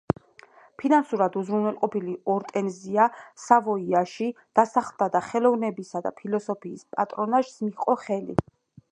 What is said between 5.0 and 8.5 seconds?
და ხელოვნებისა და ფილოსოფიის პატრონაჟს მიჰყო ხელი.